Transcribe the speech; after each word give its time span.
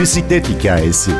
bisiklet 0.00 0.48
hikayesi. 0.48 1.10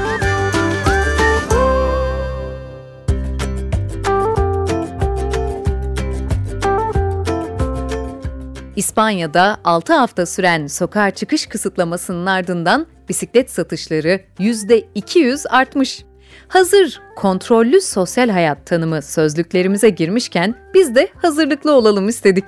İspanya'da 8.77 9.59
6 9.65 9.93
hafta 9.93 10.27
süren 10.27 10.67
sokağa 10.67 11.11
çıkış 11.11 11.47
kısıtlamasının 11.47 12.27
ardından 12.27 12.87
bisiklet 13.09 13.51
satışları 13.51 14.21
%200 14.39 15.49
artmış. 15.49 16.05
Hazır 16.49 17.01
kontrollü 17.17 17.81
sosyal 17.81 18.29
hayat 18.29 18.67
tanımı 18.67 19.03
sözlüklerimize 19.03 19.89
girmişken 19.89 20.55
biz 20.75 20.95
de 20.95 21.09
hazırlıklı 21.23 21.73
olalım 21.73 22.09
istedik. 22.09 22.45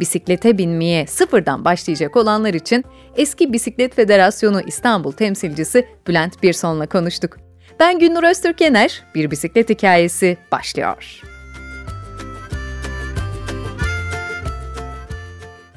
Bisiklete 0.00 0.58
binmeye 0.58 1.06
sıfırdan 1.06 1.64
başlayacak 1.64 2.16
olanlar 2.16 2.54
için 2.54 2.84
Eski 3.16 3.52
Bisiklet 3.52 3.94
Federasyonu 3.94 4.60
İstanbul 4.60 5.12
temsilcisi 5.12 5.86
Bülent 6.08 6.42
Birson'la 6.42 6.86
konuştuk. 6.86 7.36
Ben 7.80 7.98
Günnur 7.98 8.22
Öztürkener, 8.22 9.02
Bir 9.14 9.30
Bisiklet 9.30 9.70
Hikayesi 9.70 10.38
başlıyor. 10.52 11.20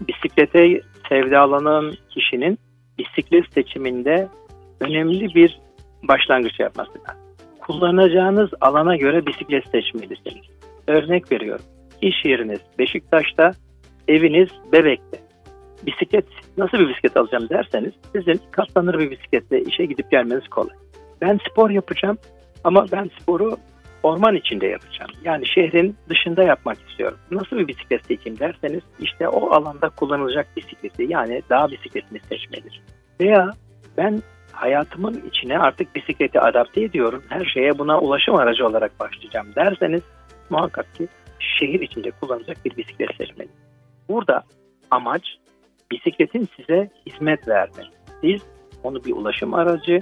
Bisiklete 0.07 0.81
sevdalanan 1.09 1.93
kişinin 2.09 2.59
bisiklet 2.97 3.53
seçiminde 3.53 4.27
önemli 4.79 5.35
bir 5.35 5.61
başlangıç 6.03 6.59
yapması 6.59 6.91
lazım 6.91 7.23
kullanacağınız 7.67 8.49
alana 8.61 8.95
göre 8.95 9.25
bisiklet 9.25 9.63
seçmelisiniz. 9.67 10.45
Örnek 10.87 11.31
veriyorum. 11.31 11.65
İş 12.01 12.25
yeriniz 12.25 12.59
Beşiktaş'ta, 12.79 13.51
eviniz 14.07 14.49
Bebek'te. 14.71 15.19
Bisiklet, 15.85 16.25
nasıl 16.57 16.77
bir 16.77 16.89
bisiklet 16.89 17.17
alacağım 17.17 17.49
derseniz 17.49 17.93
sizin 18.15 18.41
katlanır 18.51 18.99
bir 18.99 19.11
bisikletle 19.11 19.61
işe 19.61 19.85
gidip 19.85 20.11
gelmeniz 20.11 20.47
kolay. 20.47 20.75
Ben 21.21 21.39
spor 21.49 21.69
yapacağım 21.69 22.17
ama 22.63 22.85
ben 22.91 23.09
sporu 23.21 23.57
orman 24.03 24.35
içinde 24.35 24.67
yapacağım. 24.67 25.11
Yani 25.23 25.47
şehrin 25.47 25.95
dışında 26.09 26.43
yapmak 26.43 26.77
istiyorum. 26.89 27.17
Nasıl 27.31 27.57
bir 27.57 27.67
bisiklet 27.67 28.05
seçeyim 28.05 28.39
derseniz 28.39 28.81
işte 28.99 29.27
o 29.27 29.51
alanda 29.51 29.89
kullanılacak 29.89 30.47
bisikleti 30.57 31.05
yani 31.09 31.41
dağ 31.49 31.71
bisikletini 31.71 32.19
seçmelidir. 32.19 32.81
Veya 33.19 33.49
ben 33.97 34.21
hayatımın 34.51 35.23
içine 35.27 35.59
artık 35.59 35.95
bisikleti 35.95 36.39
adapte 36.39 36.83
ediyorum. 36.83 37.23
Her 37.29 37.45
şeye 37.45 37.77
buna 37.79 37.99
ulaşım 37.99 38.35
aracı 38.35 38.67
olarak 38.67 38.99
başlayacağım 38.99 39.47
derseniz 39.55 40.01
muhakkak 40.49 40.95
ki 40.95 41.07
şehir 41.39 41.79
içinde 41.79 42.11
kullanacak 42.11 42.65
bir 42.65 42.77
bisiklet 42.77 43.15
seçmeli. 43.17 43.49
Burada 44.09 44.43
amaç 44.91 45.37
bisikletin 45.91 46.49
size 46.57 46.89
hizmet 47.05 47.47
vermek. 47.47 47.87
Siz 48.21 48.41
onu 48.83 49.03
bir 49.03 49.11
ulaşım 49.11 49.53
aracı 49.53 49.99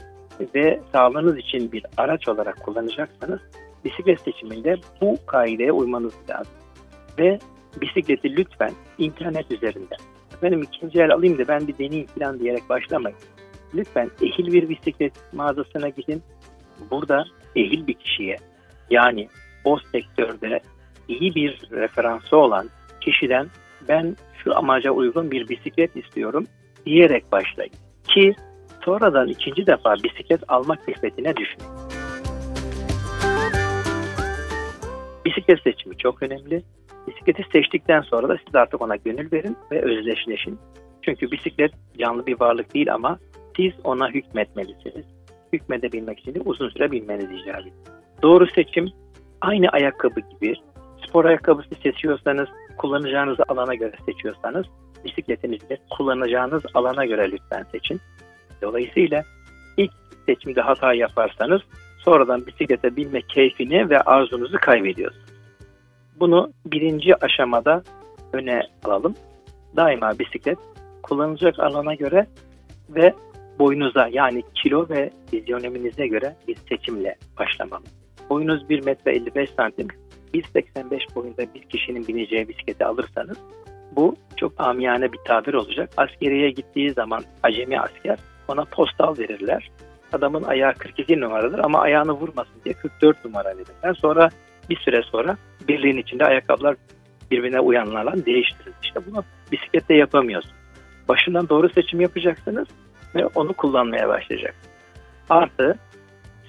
ve 0.56 0.82
sağlığınız 0.92 1.38
için 1.38 1.72
bir 1.72 1.86
araç 1.98 2.28
olarak 2.28 2.64
kullanacaksanız 2.64 3.40
bisiklet 3.86 4.22
seçiminde 4.22 4.76
bu 5.02 5.18
kaideye 5.26 5.72
uymanız 5.72 6.14
lazım. 6.30 6.54
Ve 7.20 7.40
bisikleti 7.82 8.36
lütfen 8.36 8.72
internet 8.98 9.52
üzerinden 9.52 10.00
benim 10.44 10.62
ikinci 10.62 11.00
el 11.00 11.14
alayım 11.14 11.38
da 11.38 11.48
ben 11.48 11.68
bir 11.68 11.78
deneyim 11.78 12.08
falan 12.08 12.40
diyerek 12.40 12.70
başlamayın 12.70 13.18
lütfen 13.74 14.12
ehil 14.22 14.54
bir 14.54 14.70
bisiklet 14.70 15.14
mağazasına 15.34 15.90
gidin. 15.90 16.24
Burada 16.92 17.26
ehil 17.56 17.88
bir 17.88 17.94
kişiye 17.94 18.38
yani 18.90 19.28
o 19.66 19.78
sektörde 19.92 20.60
iyi 21.08 21.36
bir 21.36 21.62
referansı 21.72 22.38
olan 22.38 22.70
kişiden 23.02 23.48
ben 23.88 24.16
şu 24.44 24.58
amaca 24.58 24.92
uygun 24.92 25.32
bir 25.32 25.50
bisiklet 25.50 25.96
istiyorum 25.96 26.48
diyerek 26.86 27.32
başlayın. 27.32 27.74
Ki 28.08 28.36
sonradan 28.86 29.28
ikinci 29.28 29.68
defa 29.68 29.96
bisiklet 30.04 30.42
almak 30.48 30.88
nispetine 30.88 31.36
düşmeyin. 31.36 31.74
Bisiklet 35.26 35.60
seçimi 35.64 35.98
çok 35.98 36.24
önemli. 36.24 36.64
Bisikleti 37.08 37.44
seçtikten 37.54 38.02
sonra 38.02 38.30
da 38.30 38.38
siz 38.46 38.56
artık 38.56 38.82
ona 38.82 38.96
gönül 38.96 39.32
verin 39.32 39.58
ve 39.72 39.82
özdeşleşin. 39.82 40.60
Çünkü 41.02 41.32
bisiklet 41.32 41.72
canlı 42.00 42.26
bir 42.26 42.40
varlık 42.40 42.74
değil 42.74 42.94
ama 42.94 43.20
siz 43.56 43.74
ona 43.84 44.10
hükmetmelisiniz. 44.10 45.06
Hükmedebilmek 45.54 46.20
için 46.20 46.42
uzun 46.46 46.70
süre 46.70 46.92
bilmeniz 46.92 47.26
icap 47.26 47.60
ediyor. 47.60 47.76
Doğru 48.22 48.48
seçim 48.48 48.90
aynı 49.42 49.70
ayakkabı 49.70 50.20
gibi 50.20 50.56
spor 51.08 51.26
ayakkabısı 51.26 51.76
seçiyorsanız 51.84 52.50
kullanacağınız 52.82 53.38
alana 53.48 53.76
göre 53.76 53.94
seçiyorsanız 54.06 54.66
bisikletinizi 55.06 55.70
de 55.70 55.78
kullanacağınız 55.90 56.64
alana 56.74 57.06
göre 57.06 57.32
lütfen 57.32 57.66
seçin. 57.72 58.02
Dolayısıyla 58.62 59.24
ilk 59.78 59.92
seçimde 60.26 60.62
hata 60.62 60.94
yaparsanız 60.94 61.62
sonradan 62.00 62.46
bisiklete 62.48 62.96
binme 62.96 63.22
keyfini 63.22 63.90
ve 63.90 64.02
arzunuzu 64.02 64.58
kaybediyorsunuz. 64.62 65.26
Bunu 66.20 66.52
birinci 66.66 67.26
aşamada 67.26 67.84
öne 68.34 68.62
alalım. 68.84 69.16
Daima 69.76 70.20
bisiklet 70.20 70.58
kullanılacak 71.04 71.60
alana 71.60 71.94
göre 71.94 72.28
ve 72.90 73.14
boyunuza 73.60 74.08
yani 74.12 74.44
kilo 74.56 74.90
ve 74.90 75.12
fizyonominize 75.32 76.08
göre 76.08 76.36
bir 76.48 76.58
seçimle 76.70 77.16
başlamalı. 77.40 77.84
Boyunuz 78.30 78.70
1 78.70 78.86
metre 78.86 79.16
55 79.16 79.50
santim, 79.50 79.88
1.85 80.34 81.16
boyunda 81.16 81.42
bir 81.56 81.62
kişinin 81.62 82.08
bineceği 82.08 82.50
bisikleti 82.50 82.86
alırsanız 82.86 83.38
bu 83.96 84.16
çok 84.38 84.54
amiyane 84.58 85.12
bir 85.12 85.20
tabir 85.26 85.54
olacak. 85.54 85.90
Askeriye 85.98 86.50
gittiği 86.50 86.92
zaman 86.92 87.24
acemi 87.44 87.80
asker 87.80 88.18
ona 88.48 88.66
postal 88.66 89.18
verirler. 89.18 89.72
Adamın 90.14 90.44
ayağı 90.44 90.74
42 90.74 91.22
numaradır 91.22 91.60
ama 91.60 91.80
ayağını 91.80 92.12
vurmasın 92.12 92.62
diye 92.66 92.74
44 92.74 93.26
numara 93.26 93.50
verirler. 93.50 93.94
Sonra 93.94 94.30
bir 94.70 94.78
süre 94.78 95.02
sonra 95.02 95.38
birliğin 95.68 95.98
içinde 95.98 96.26
ayakkabılar 96.26 96.76
birbirine 97.32 97.60
uyanlarla 97.60 98.26
değiştirir. 98.26 98.74
İşte 98.84 99.00
bunu 99.06 99.24
bisiklette 99.52 99.94
yapamıyorsun. 99.94 100.52
Başından 101.08 101.50
doğru 101.50 101.70
seçim 101.70 102.02
yapacaksınız 102.02 102.68
ve 103.16 103.26
onu 103.26 103.54
kullanmaya 103.54 104.10
başlayacak. 104.10 104.56
Artı 105.30 105.76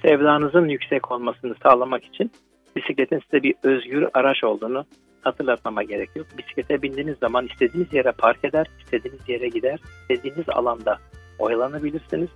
sevdanızın 0.02 0.68
yüksek 0.68 1.12
olmasını 1.12 1.54
sağlamak 1.62 2.04
için 2.04 2.32
bisikletin 2.76 3.20
size 3.30 3.42
bir 3.42 3.54
özgür 3.62 4.08
araç 4.14 4.44
olduğunu 4.44 4.84
hatırlatmama 5.22 5.82
gerek 5.82 6.10
yok. 6.16 6.26
Bisiklete 6.38 6.82
bindiğiniz 6.82 7.18
zaman 7.18 7.46
istediğiniz 7.46 7.92
yere 7.92 8.12
park 8.12 8.44
eder, 8.44 8.66
istediğiniz 8.84 9.28
yere 9.28 9.48
gider, 9.48 9.80
istediğiniz 10.00 10.48
alanda 10.48 10.98
oyalanabilirsiniz. 11.38 12.28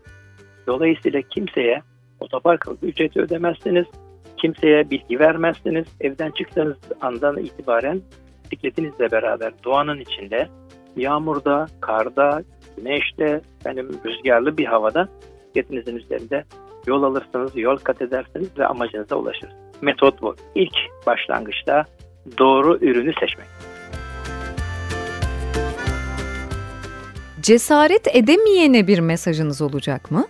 Dolayısıyla 0.67 1.23
kimseye 1.23 1.83
otopark 2.21 2.69
ücreti 2.83 3.21
ödemezsiniz, 3.21 3.87
kimseye 4.37 4.91
bilgi 4.91 5.19
vermezsiniz. 5.19 5.87
Evden 6.01 6.31
çıktığınız 6.31 6.77
andan 7.01 7.37
itibaren 7.37 8.01
bisikletinizle 8.45 9.13
beraber 9.13 9.53
doğanın 9.65 10.01
içinde, 10.01 10.49
yağmurda, 10.97 11.67
karda, 11.81 12.43
güneşte, 12.77 13.41
benim 13.65 13.91
rüzgarlı 14.05 14.59
bir 14.59 14.65
havada 14.65 15.09
bisikletinizin 15.43 15.97
üzerinde 15.97 16.45
yol 16.87 17.03
alırsınız, 17.03 17.51
yol 17.55 17.77
kat 17.77 18.03
edersiniz 18.03 18.59
ve 18.59 18.67
amacınıza 18.67 19.17
ulaşırsınız. 19.17 19.66
Metot 19.83 20.23
bu. 20.23 20.37
İlk 20.55 20.77
başlangıçta 21.07 21.85
doğru 22.39 22.79
ürünü 22.81 23.13
seçmek. 23.21 23.47
Cesaret 27.41 28.17
edemeyene 28.17 28.87
bir 28.87 28.99
mesajınız 28.99 29.63
olacak 29.63 30.11
mı? 30.11 30.27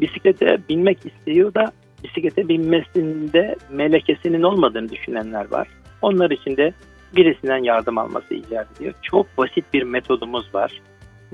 Bisiklete 0.00 0.58
binmek 0.68 0.98
istiyor 1.06 1.54
da 1.54 1.72
bisiklete 2.04 2.48
binmesinde 2.48 3.56
melekesinin 3.70 4.42
olmadığını 4.42 4.88
düşünenler 4.88 5.50
var. 5.50 5.68
Onlar 6.02 6.30
için 6.30 6.56
de 6.56 6.72
birisinden 7.16 7.64
yardım 7.64 7.98
alması 7.98 8.34
icap 8.34 8.66
ediyor. 8.76 8.94
Çok 9.02 9.38
basit 9.38 9.64
bir 9.74 9.82
metodumuz 9.82 10.54
var 10.54 10.80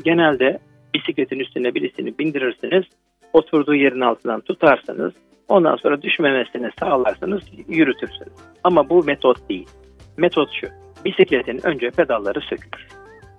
genelde 0.03 0.59
bisikletin 0.95 1.39
üstüne 1.39 1.75
birisini 1.75 2.19
bindirirsiniz. 2.19 2.85
Oturduğu 3.33 3.75
yerin 3.75 4.01
altından 4.01 4.41
tutarsanız 4.41 5.13
ondan 5.49 5.77
sonra 5.77 6.03
düşmemesini 6.03 6.71
sağlarsanız 6.81 7.43
yürütürsünüz. 7.69 8.33
Ama 8.65 8.89
bu 8.89 9.05
metot 9.05 9.49
değil. 9.49 9.69
Metot 10.17 10.49
şu. 10.53 10.67
Bisikletin 11.05 11.67
önce 11.67 11.91
pedalları 11.91 12.41
sökülür. 12.41 12.87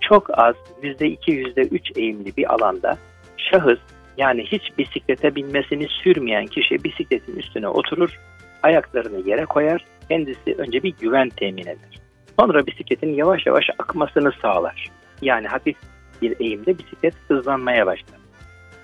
Çok 0.02 0.40
az 0.40 0.56
%2 0.84 1.18
%3 1.18 2.00
eğimli 2.00 2.38
bir 2.38 2.54
alanda 2.54 2.98
şahıs 3.38 3.80
yani 4.18 4.44
hiç 4.44 4.78
bisiklete 4.78 5.36
binmesini 5.36 5.88
sürmeyen 5.90 6.46
kişi 6.46 6.84
bisikletin 6.84 7.36
üstüne 7.36 7.68
oturur, 7.68 8.20
ayaklarını 8.64 9.30
yere 9.30 9.46
koyar, 9.46 9.86
kendisi 10.10 10.56
önce 10.58 10.84
bir 10.84 10.94
güven 11.00 11.30
temin 11.30 11.64
eder. 11.64 12.00
Sonra 12.40 12.68
bisikletin 12.68 13.14
yavaş 13.14 13.46
yavaş 13.46 13.70
akmasını 13.80 14.32
sağlar. 14.42 14.88
Yani 15.22 15.48
hafif 15.48 15.78
bir 16.22 16.40
eğimde 16.40 16.78
bisiklet 16.78 17.14
hızlanmaya 17.28 17.86
başlar. 17.86 18.20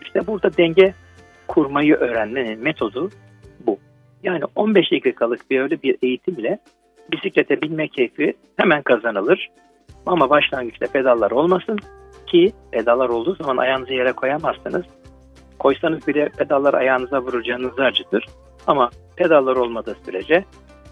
İşte 0.02 0.28
burada 0.28 0.58
denge 0.58 0.94
kurmayı 1.52 1.96
öğrenmenin 1.96 2.64
metodu 2.64 3.10
bu. 3.66 3.80
Yani 4.24 4.44
15 4.56 4.92
dakikalık 4.92 5.52
bir 5.52 5.60
öyle 5.60 5.82
bir 5.82 5.98
eğitimle 6.02 6.60
bisiklete 7.12 7.62
binme 7.62 7.88
keyfi 7.88 8.34
hemen 8.58 8.82
kazanılır. 8.82 9.50
Ama 10.06 10.30
başlangıçta 10.30 10.86
pedallar 10.94 11.32
olmasın 11.32 11.80
ki 12.28 12.52
pedallar 12.72 13.10
olduğu 13.10 13.36
zaman 13.36 13.58
ayağınızı 13.58 13.94
yere 13.94 14.12
koyamazsınız. 14.12 14.86
koysanız 15.60 16.08
bile 16.08 16.30
pedallar 16.38 16.74
ayağınıza 16.74 17.22
vurur, 17.22 17.44
canınızı 17.44 17.84
acıtır. 17.84 18.26
Ama 18.68 18.90
pedallar 19.16 19.56
olmadığı 19.56 19.98
sürece 20.06 20.46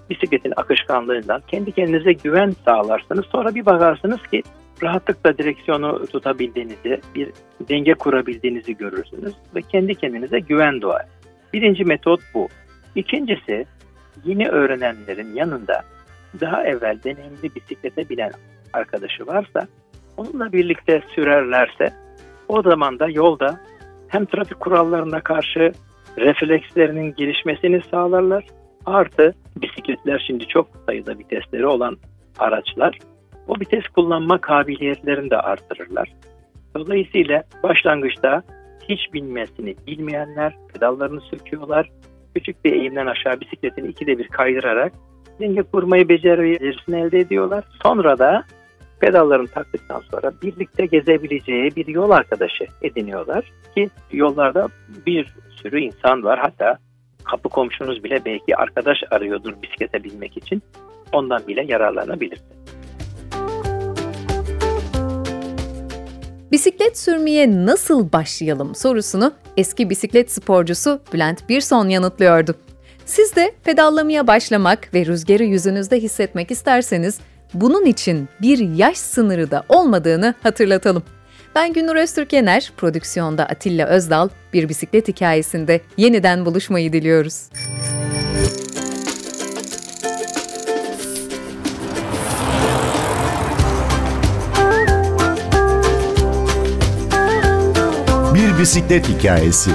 bisikletin 0.10 0.54
akışkanlığından 0.56 1.42
kendi 1.48 1.72
kendinize 1.72 2.14
güven 2.14 2.54
sağlarsınız. 2.66 3.26
Sonra 3.26 3.56
bir 3.56 3.66
bakarsınız 3.66 4.22
ki 4.32 4.44
rahatlıkla 4.84 5.38
direksiyonu 5.38 6.08
tutabildiğinizi, 6.08 7.02
bir 7.16 7.30
denge 7.70 7.94
kurabildiğinizi 7.94 8.78
görürsünüz 8.78 9.34
ve 9.56 9.62
kendi 9.62 9.96
kendinize 9.96 10.40
güven 10.40 10.82
doğar. 10.82 11.06
Birinci 11.54 11.84
metot 11.86 12.20
bu. 12.34 12.48
İkincisi 12.96 13.66
yeni 14.26 14.50
öğrenenlerin 14.50 15.36
yanında 15.36 15.82
daha 16.42 16.64
evvel 16.64 17.00
deneyimli 17.04 17.56
bisiklete 17.56 18.10
binen 18.10 18.32
arkadaşı 18.74 19.28
varsa 19.28 19.68
onunla 20.18 20.52
birlikte 20.52 21.02
sürerlerse 21.16 21.94
o 22.48 22.62
zaman 22.62 23.00
da 23.00 23.10
yolda 23.10 23.60
hem 24.08 24.26
trafik 24.26 24.60
kurallarına 24.60 25.22
karşı 25.22 25.72
reflekslerinin 26.18 27.14
gelişmesini 27.16 27.82
sağlarlar. 27.92 28.46
Artı 28.86 29.34
bisikletler 29.56 30.24
şimdi 30.28 30.48
çok 30.48 30.68
sayıda 30.86 31.18
vitesleri 31.18 31.68
olan 31.68 31.98
araçlar. 32.40 32.98
O 33.50 33.60
vites 33.60 33.88
kullanma 33.88 34.42
kabiliyetlerini 34.42 35.30
de 35.30 35.38
artırırlar. 35.38 36.14
Dolayısıyla 36.76 37.44
başlangıçta 37.64 38.44
hiç 38.90 39.14
bilmesini 39.14 39.76
bilmeyenler 39.88 40.54
pedallarını 40.74 41.22
söküyorlar. 41.22 41.90
Küçük 42.36 42.66
bir 42.66 42.74
eğimden 42.74 43.06
aşağı 43.06 43.42
bisikletini 43.42 43.88
ikide 43.88 44.18
bir 44.18 44.28
kaydırarak 44.28 44.94
denge 45.40 45.62
kurmayı 45.62 46.10
becerisini 46.10 47.02
elde 47.02 47.20
ediyorlar. 47.20 47.64
Sonra 47.84 48.20
da 48.20 48.44
pedallarını 49.00 49.48
taktıktan 49.48 50.02
sonra 50.12 50.32
birlikte 50.44 50.86
gezebileceği 50.86 51.76
bir 51.76 51.88
yol 51.88 52.10
arkadaşı 52.10 52.66
ediniyorlar 52.82 53.52
ki 53.76 53.90
yollarda 54.12 54.68
bir 55.06 55.34
sürü 55.50 55.80
insan 55.80 56.24
var. 56.24 56.40
Hatta 56.40 56.78
kapı 57.24 57.50
komşunuz 57.50 58.04
bile 58.04 58.26
belki 58.26 58.56
arkadaş 58.56 58.98
arıyordur 59.12 59.54
bisiklete 59.62 60.04
binmek 60.04 60.38
için. 60.38 60.62
Ondan 61.12 61.48
bile 61.48 61.66
yararlanabilir. 61.68 62.40
Bisiklet 66.52 66.98
sürmeye 66.98 67.66
nasıl 67.66 68.12
başlayalım 68.12 68.76
sorusunu 68.76 69.34
eski 69.58 69.90
bisiklet 69.90 70.32
sporcusu 70.32 71.00
Bülent 71.14 71.50
Birson 71.50 71.90
yanıtlıyordu. 71.90 72.56
Siz 73.06 73.36
de 73.36 73.52
pedallamaya 73.64 74.28
başlamak 74.28 74.94
ve 74.94 75.06
rüzgarı 75.06 75.44
yüzünüzde 75.44 76.00
hissetmek 76.00 76.52
isterseniz 76.52 77.20
bunun 77.54 77.86
için 77.86 78.30
bir 78.42 78.60
yaş 78.60 78.98
sınırı 78.98 79.52
da 79.52 79.64
olmadığını 79.70 80.34
hatırlatalım. 80.44 81.04
Ben 81.56 81.74
Günür 81.74 81.96
Öztürkener, 81.96 82.72
prodüksiyonda 82.78 83.46
Atilla 83.46 83.88
Özdal, 83.88 84.30
bir 84.54 84.70
bisiklet 84.70 85.08
hikayesinde 85.08 85.82
yeniden 85.98 86.46
buluşmayı 86.46 86.94
diliyoruz. 86.94 87.50
Bir 98.60 98.64
bisiklet 98.64 99.10
hikayesi. 99.10 99.72